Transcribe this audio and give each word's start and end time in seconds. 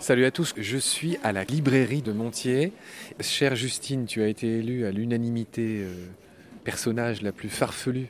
salut 0.00 0.24
à 0.24 0.30
tous. 0.30 0.54
Je 0.56 0.76
suis 0.78 1.16
à 1.22 1.32
la 1.32 1.44
librairie 1.44 2.02
de 2.02 2.12
Montier. 2.12 2.72
Chère 3.20 3.54
Justine, 3.54 4.06
tu 4.06 4.22
as 4.22 4.28
été 4.28 4.58
élue 4.58 4.84
à 4.86 4.90
l'unanimité 4.90 5.82
euh, 5.82 5.94
personnage 6.64 7.22
la 7.22 7.32
plus 7.32 7.48
farfelue 7.48 8.08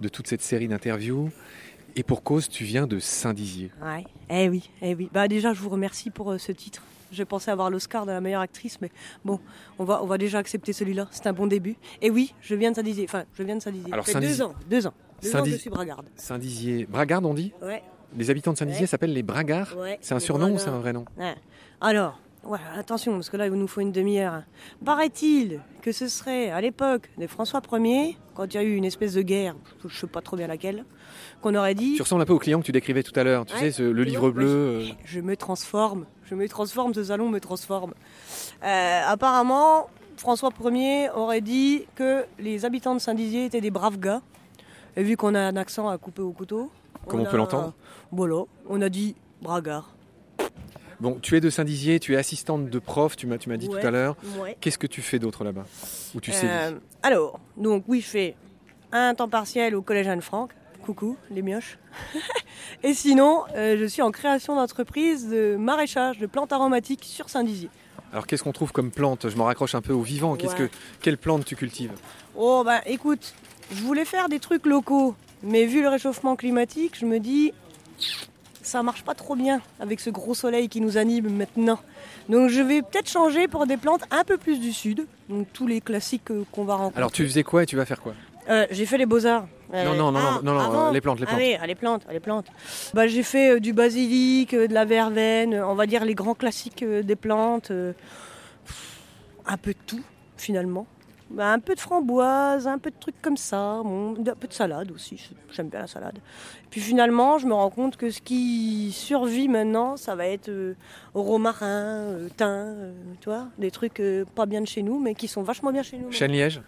de 0.00 0.08
toute 0.08 0.26
cette 0.26 0.42
série 0.42 0.68
d'interviews. 0.68 1.30
Et 1.96 2.02
pour 2.02 2.22
cause, 2.22 2.48
tu 2.48 2.64
viens 2.64 2.86
de 2.86 2.98
Saint-Dizier. 2.98 3.72
Ouais, 3.82 4.04
eh 4.30 4.48
oui, 4.48 4.70
eh 4.82 4.94
oui. 4.94 5.08
Bah 5.12 5.26
déjà, 5.26 5.52
je 5.54 5.60
vous 5.60 5.70
remercie 5.70 6.10
pour 6.10 6.32
euh, 6.32 6.38
ce 6.38 6.52
titre. 6.52 6.82
Je 7.10 7.22
pensais 7.22 7.50
avoir 7.50 7.70
l'Oscar 7.70 8.04
de 8.04 8.12
la 8.12 8.20
meilleure 8.20 8.42
actrice, 8.42 8.78
mais 8.82 8.90
bon, 9.24 9.40
on 9.78 9.84
va, 9.84 10.02
on 10.02 10.06
va 10.06 10.18
déjà 10.18 10.38
accepter 10.38 10.74
celui-là. 10.74 11.08
C'est 11.10 11.26
un 11.26 11.32
bon 11.32 11.46
début. 11.46 11.76
Et 12.02 12.10
oui, 12.10 12.34
je 12.42 12.54
viens 12.54 12.70
de 12.70 12.76
Saint-Dizier. 12.76 13.06
Enfin, 13.08 13.24
je 13.32 13.42
viens 13.42 13.56
de 13.56 13.62
Saint-Dizier. 13.62 13.92
Alors, 13.92 14.06
Saint-Dizier- 14.06 14.36
deux 14.36 14.42
ans, 14.42 14.54
deux 14.68 14.86
ans. 14.86 14.94
Deux 15.22 15.34
ans 15.34 15.44
je 15.44 15.56
suis 15.56 15.70
bragarde. 15.70 16.06
Saint-Dizier. 16.14 16.86
Bragarde, 16.86 17.24
on 17.24 17.34
dit? 17.34 17.52
Ouais, 17.62 17.82
Les 18.16 18.30
habitants 18.30 18.52
de 18.52 18.58
Saint-Dizier 18.58 18.86
s'appellent 18.86 19.12
les 19.12 19.22
Bragards. 19.22 19.74
C'est 20.00 20.14
un 20.14 20.18
surnom 20.20 20.52
ou 20.54 20.58
c'est 20.58 20.68
un 20.70 20.78
vrai 20.78 20.92
nom? 20.92 21.04
Alors, 21.80 22.18
attention, 22.76 23.12
parce 23.12 23.28
que 23.30 23.36
là, 23.36 23.46
il 23.46 23.52
nous 23.52 23.66
faut 23.68 23.80
une 23.80 23.92
demi-heure. 23.92 24.42
Paraît-il 24.84 25.60
que 25.82 25.92
ce 25.92 26.08
serait 26.08 26.50
à 26.50 26.60
l'époque 26.60 27.10
de 27.18 27.26
François 27.26 27.60
Ier, 27.72 28.16
quand 28.34 28.44
il 28.46 28.54
y 28.54 28.58
a 28.58 28.62
eu 28.62 28.74
une 28.74 28.84
espèce 28.84 29.14
de 29.14 29.22
guerre, 29.22 29.54
je 29.86 29.94
sais 29.96 30.06
pas 30.06 30.20
trop 30.22 30.36
bien 30.36 30.46
laquelle, 30.46 30.84
qu'on 31.42 31.54
aurait 31.54 31.74
dit 31.74 31.94
Tu 31.96 32.02
ressembles 32.02 32.22
un 32.22 32.26
peu 32.26 32.32
au 32.32 32.38
client 32.38 32.60
que 32.60 32.66
tu 32.66 32.72
décrivais 32.72 33.02
tout 33.02 33.18
à 33.18 33.24
l'heure. 33.24 33.44
Tu 33.44 33.54
Ouais, 33.54 33.60
sais, 33.60 33.70
ce- 33.72 33.82
le 33.82 34.02
livre 34.04 34.30
bleu. 34.30 34.46
euh, 34.46 34.84
je 35.04 35.20
me 35.20 35.36
transforme, 35.36 36.06
je 36.24 36.34
me 36.34 36.48
transforme, 36.48 36.94
ce 36.94 37.04
salon 37.04 37.28
me 37.28 37.40
transforme. 37.40 37.92
Euh, 38.64 39.00
apparemment, 39.06 39.88
François 40.16 40.50
Ier 40.64 41.10
aurait 41.14 41.40
dit 41.40 41.84
que 41.94 42.24
les 42.38 42.64
habitants 42.64 42.94
de 42.94 43.00
Saint-Dizier 43.00 43.44
étaient 43.44 43.60
des 43.60 43.70
braves 43.70 43.98
gars. 43.98 44.22
Et 44.96 45.02
vu 45.04 45.16
qu'on 45.16 45.34
a 45.36 45.40
un 45.40 45.54
accent 45.56 45.88
à 45.88 45.96
couper 45.98 46.22
au 46.22 46.32
couteau. 46.32 46.70
Comme 47.06 47.20
on 47.20 47.24
peut 47.24 47.36
l'entendre. 47.36 47.74
Voilà, 48.12 48.42
on 48.68 48.80
a 48.82 48.88
dit 48.88 49.14
bragard. 49.42 49.90
Bon, 51.00 51.18
tu 51.22 51.36
es 51.36 51.40
de 51.40 51.48
Saint-Dizier, 51.48 52.00
tu 52.00 52.14
es 52.14 52.16
assistante 52.16 52.68
de 52.70 52.78
prof, 52.80 53.16
tu 53.16 53.26
m'as 53.28 53.38
tu 53.38 53.48
m'as 53.48 53.56
dit 53.56 53.68
Ouais. 53.68 53.80
tout 53.80 53.86
à 53.86 53.90
l'heure. 53.90 54.16
Ouais. 54.40 54.56
Qu'est-ce 54.60 54.78
que 54.78 54.88
tu 54.88 55.00
fais 55.00 55.18
d'autre 55.20 55.44
là-bas? 55.44 55.64
Où 56.14 56.20
tu 56.20 56.32
Euh, 56.42 56.72
alors, 57.04 57.38
donc 57.56 57.84
oui, 57.86 58.00
je 58.00 58.06
fais 58.08 58.34
un 58.90 59.14
temps 59.14 59.28
partiel 59.28 59.76
au 59.76 59.82
collège 59.82 60.08
Anne-Franck. 60.08 60.50
Coucou, 60.82 61.16
les 61.30 61.42
mioches. 61.42 61.78
Et 62.82 62.94
sinon, 62.94 63.42
euh, 63.54 63.76
je 63.78 63.84
suis 63.84 64.02
en 64.02 64.10
création 64.10 64.56
d'entreprise 64.56 65.28
de 65.28 65.54
maraîchage 65.56 66.18
de 66.18 66.26
plantes 66.26 66.52
aromatiques 66.52 67.04
sur 67.04 67.28
Saint-Dizier. 67.30 67.70
Alors 68.12 68.26
qu'est-ce 68.26 68.42
qu'on 68.42 68.52
trouve 68.52 68.72
comme 68.72 68.90
plante? 68.90 69.28
Je 69.28 69.36
m'en 69.36 69.44
raccroche 69.44 69.74
un 69.74 69.82
peu 69.82 69.92
au 69.92 70.00
vivant. 70.02 70.34
Qu'est-ce 70.34 70.54
Ouais. 70.56 70.68
que 70.68 70.74
quelle 71.00 71.18
plante 71.18 71.44
tu 71.44 71.54
cultives? 71.56 71.92
Oh 72.34 72.62
bah 72.64 72.80
écoute, 72.86 73.34
je 73.70 73.82
voulais 73.82 74.06
faire 74.06 74.28
des 74.30 74.40
trucs 74.40 74.64
locaux, 74.66 75.14
mais 75.42 75.64
vu 75.66 75.82
le 75.82 75.88
réchauffement 75.88 76.36
climatique, 76.36 76.96
je 76.98 77.06
me 77.06 77.18
dis 77.18 77.52
ça 78.62 78.82
marche 78.82 79.02
pas 79.02 79.14
trop 79.14 79.34
bien 79.34 79.60
avec 79.80 79.98
ce 79.98 80.10
gros 80.10 80.34
soleil 80.34 80.68
qui 80.68 80.80
nous 80.80 80.98
anime 80.98 81.30
maintenant. 81.34 81.78
Donc 82.28 82.50
je 82.50 82.60
vais 82.60 82.82
peut-être 82.82 83.08
changer 83.08 83.48
pour 83.48 83.66
des 83.66 83.76
plantes 83.78 84.02
un 84.10 84.24
peu 84.24 84.36
plus 84.36 84.60
du 84.60 84.72
sud, 84.72 85.06
donc 85.30 85.46
tous 85.52 85.66
les 85.66 85.80
classiques 85.80 86.30
euh, 86.30 86.44
qu'on 86.52 86.64
va 86.64 86.74
rencontrer. 86.74 86.98
Alors 86.98 87.10
tu 87.12 87.24
faisais 87.26 87.42
quoi 87.42 87.62
et 87.62 87.66
tu 87.66 87.76
vas 87.76 87.86
faire 87.86 88.00
quoi? 88.02 88.12
Euh, 88.50 88.66
j'ai 88.70 88.84
fait 88.86 88.98
les 88.98 89.06
beaux-arts. 89.06 89.46
Euh, 89.74 89.84
Non, 89.84 89.94
non, 89.94 90.12
non, 90.12 90.20
ah, 90.22 90.40
non, 90.42 90.54
non, 90.54 90.60
avant 90.60 90.88
euh, 90.88 90.92
les 90.92 91.00
plantes, 91.02 91.18
les 91.20 91.24
Ah 91.26 91.28
plantes. 91.28 91.40
oui, 91.40 91.56
ah, 91.60 91.66
les 91.66 91.74
plantes, 91.74 92.02
les 92.10 92.20
plantes. 92.20 92.46
Bah, 92.94 93.06
j'ai 93.06 93.22
fait 93.22 93.52
euh, 93.52 93.60
du 93.60 93.72
basilic, 93.74 94.54
de 94.54 94.72
la 94.72 94.84
verveine, 94.86 95.54
on 95.54 95.74
va 95.74 95.86
dire 95.86 96.04
les 96.04 96.14
grands 96.14 96.34
classiques 96.34 96.82
des 96.84 97.16
plantes. 97.16 97.70
un 99.46 99.56
peu 99.56 99.72
de 99.72 99.78
tout, 99.86 100.02
finalement. 100.36 100.86
Bah, 101.30 101.52
un 101.52 101.58
peu 101.58 101.74
de 101.74 101.80
framboise, 101.80 102.66
un 102.66 102.78
peu 102.78 102.90
de 102.90 102.96
trucs 102.98 103.20
comme 103.20 103.36
ça, 103.36 103.82
bon, 103.84 104.14
un 104.14 104.34
peu 104.34 104.48
de 104.48 104.52
salade 104.54 104.90
aussi, 104.90 105.30
j'aime 105.52 105.68
bien 105.68 105.80
la 105.80 105.86
salade. 105.86 106.18
Puis 106.70 106.80
finalement, 106.80 107.36
je 107.36 107.46
me 107.46 107.52
rends 107.52 107.68
compte 107.68 107.98
que 107.98 108.10
ce 108.10 108.22
qui 108.22 108.90
survit 108.92 109.46
maintenant, 109.46 109.98
ça 109.98 110.14
va 110.14 110.26
être 110.26 110.48
euh, 110.48 110.74
romarin, 111.14 111.66
euh, 111.66 112.28
thym, 112.36 112.46
euh, 112.48 112.92
tu 113.20 113.28
vois, 113.28 113.48
des 113.58 113.70
trucs 113.70 114.02
pas 114.34 114.46
bien 114.46 114.62
de 114.62 114.66
chez 114.66 114.82
nous, 114.82 114.98
mais 114.98 115.14
qui 115.14 115.28
sont 115.28 115.42
vachement 115.42 115.70
bien 115.70 115.82
chez 115.82 115.98
nous. 115.98 116.10
Chêne 116.12 116.32
liège 116.32 116.62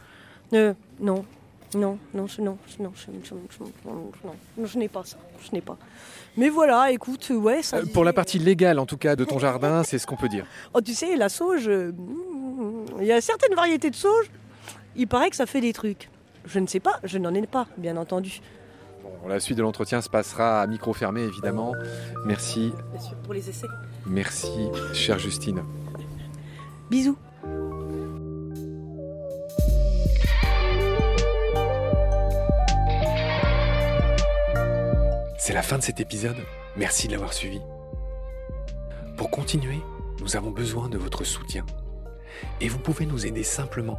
Euh, 0.53 0.75
non, 1.01 1.25
non, 1.75 1.97
non, 2.13 2.27
je, 2.27 2.43
non, 2.43 2.59
je- 2.67 2.83
non, 2.83 2.93
non, 3.87 4.67
je 4.67 4.79
n'ai 4.79 4.89
pas 4.89 5.05
ça, 5.05 5.17
je 5.43 5.53
n'ai 5.53 5.63
pas. 5.63 5.79
Mais 6.37 6.51
voilà, 6.51 6.91
écoute, 6.91 7.31
ouais, 7.35 7.63
ça. 7.63 7.79
Euh, 7.79 7.85
Pour 7.95 8.05
la 8.05 8.13
partie 8.13 8.39
légale 8.39 8.79
en 8.79 8.85
tout 8.87 8.99
cas 8.99 9.17
de 9.17 9.25
ton 9.25 9.39
jardin, 9.39 9.85
c'est 9.85 9.99
ce 9.99 10.07
qu'on 10.07 10.17
peut 10.17 10.29
dire. 10.29 10.45
Oh, 10.75 10.81
tu 10.83 10.93
sais, 10.93 11.17
la 11.17 11.29
sauge, 11.31 11.67
euh, 11.69 11.93
il 13.01 13.07
y 13.07 13.13
a 13.13 13.21
certaines 13.23 13.55
variétés 13.55 13.89
de 13.91 13.97
sauge, 13.97 14.31
il 14.97 15.07
paraît 15.07 15.31
que 15.31 15.37
ça 15.37 15.47
fait 15.47 15.61
des 15.61 15.73
trucs. 15.73 16.09
Je 16.47 16.59
ne 16.59 16.67
sais 16.67 16.81
pas, 16.81 16.99
je 17.05 17.19
n'en 17.19 17.35
ai 17.35 17.47
pas, 17.47 17.67
bien 17.77 17.97
entendu. 17.97 18.41
Bon, 19.03 19.29
la 19.29 19.41
suite 19.41 19.57
de 19.59 19.63
l'entretien 19.63 20.01
se 20.01 20.09
passera 20.09 20.61
à 20.63 20.67
micro 20.67 20.93
fermé 20.93 21.23
évidemment. 21.23 21.73
Merci, 22.25 22.73
Bien 22.93 23.01
sûr, 23.01 23.17
pour 23.19 23.35
les 23.35 23.49
essais. 23.49 23.67
merci 24.07 24.69
chère 24.95 25.19
Justine. 25.19 25.63
Bisous. 26.91 27.17
C'est 35.39 35.53
la 35.55 35.63
fin 35.63 35.79
de 35.79 35.83
cet 35.83 36.01
épisode. 36.01 36.37
Merci 36.77 37.07
de 37.09 37.13
l'avoir 37.13 37.33
suivi. 37.33 37.61
Pour 39.17 39.31
continuer, 39.31 39.81
nous 40.21 40.37
avons 40.37 40.51
besoin 40.51 40.89
de 40.89 40.99
votre 40.99 41.25
soutien. 41.25 41.65
Et 42.61 42.69
vous 42.69 42.79
pouvez 42.79 43.07
nous 43.07 43.27
aider 43.27 43.43
simplement, 43.43 43.99